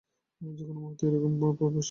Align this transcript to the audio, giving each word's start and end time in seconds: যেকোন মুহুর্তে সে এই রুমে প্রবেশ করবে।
যেকোন 0.41 0.75
মুহুর্তে 0.75 1.03
সে 1.03 1.07
এই 1.07 1.21
রুমে 1.23 1.37
প্রবেশ 1.39 1.59
করবে। 1.59 1.79